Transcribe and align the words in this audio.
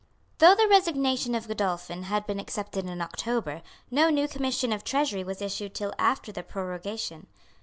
Though 0.39 0.55
the 0.55 0.67
resignation 0.67 1.35
of 1.35 1.47
Godolphin 1.47 2.01
had 2.05 2.25
been 2.25 2.39
accepted 2.39 2.87
in 2.87 3.01
October, 3.01 3.61
no 3.91 4.09
new 4.09 4.27
commission 4.27 4.73
of 4.73 4.83
Treasury 4.83 5.23
was 5.23 5.43
issued 5.43 5.75
till 5.75 5.93
after 5.99 6.31
the 6.31 6.41
prorogation. 6.41 7.27